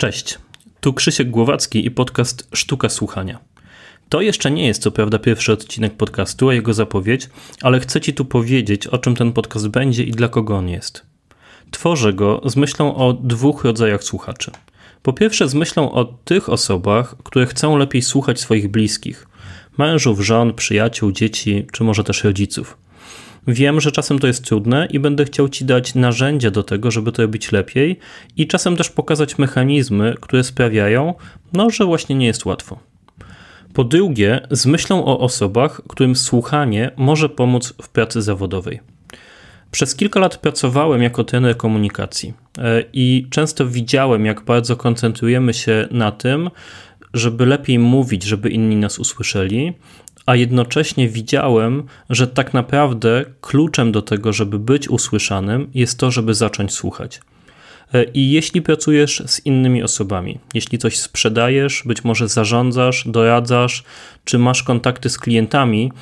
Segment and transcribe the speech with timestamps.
[0.00, 0.38] Cześć,
[0.80, 3.38] tu Krzysiek Głowacki i podcast Sztuka Słuchania.
[4.08, 7.28] To jeszcze nie jest co prawda pierwszy odcinek podcastu, a jego zapowiedź,
[7.62, 11.06] ale chcę Ci tu powiedzieć, o czym ten podcast będzie i dla kogo on jest.
[11.70, 14.50] Tworzę go z myślą o dwóch rodzajach słuchaczy.
[15.02, 19.26] Po pierwsze, z myślą o tych osobach, które chcą lepiej słuchać swoich bliskich
[19.78, 22.76] mężów, żon, przyjaciół, dzieci, czy może też rodziców.
[23.48, 27.12] Wiem, że czasem to jest trudne i będę chciał Ci dać narzędzia do tego, żeby
[27.12, 27.98] to robić lepiej
[28.36, 31.14] i czasem też pokazać mechanizmy, które sprawiają,
[31.52, 32.78] no, że właśnie nie jest łatwo.
[33.74, 38.80] Po drugie, z myślą o osobach, którym słuchanie może pomóc w pracy zawodowej.
[39.70, 45.88] Przez kilka lat pracowałem jako trener komunikacji e, i często widziałem, jak bardzo koncentrujemy się
[45.90, 46.50] na tym,
[47.14, 49.72] żeby lepiej mówić, żeby inni nas usłyszeli,
[50.28, 56.34] a jednocześnie widziałem, że tak naprawdę kluczem do tego, żeby być usłyszanym, jest to, żeby
[56.34, 57.20] zacząć słuchać.
[57.94, 63.84] E, I jeśli pracujesz z innymi osobami, jeśli coś sprzedajesz, być może zarządzasz, doradzasz,
[64.24, 65.92] czy masz kontakty z klientami,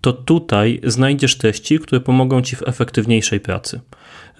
[0.00, 3.80] to tutaj znajdziesz treści, które pomogą ci w efektywniejszej pracy.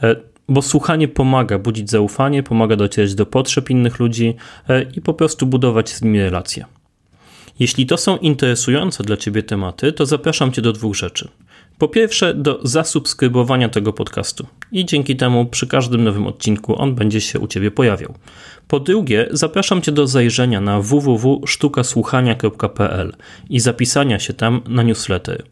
[0.02, 0.16] E,
[0.48, 4.34] bo słuchanie pomaga budzić zaufanie, pomaga docierać do potrzeb innych ludzi
[4.68, 6.64] e, i po prostu budować z nimi relacje.
[7.58, 11.28] Jeśli to są interesujące dla Ciebie tematy, to zapraszam Cię do dwóch rzeczy.
[11.78, 17.20] Po pierwsze, do zasubskrybowania tego podcastu i dzięki temu przy każdym nowym odcinku on będzie
[17.20, 18.14] się u Ciebie pojawiał.
[18.68, 23.12] Po drugie, zapraszam Cię do zajrzenia na www.sztukasłuchania.pl
[23.50, 25.42] i zapisania się tam na newsletter.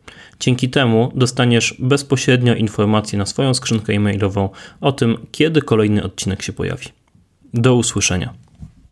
[0.41, 4.48] Dzięki temu dostaniesz bezpośrednio informacje na swoją skrzynkę e-mailową
[4.80, 6.86] o tym, kiedy kolejny odcinek się pojawi.
[7.55, 8.41] Do usłyszenia.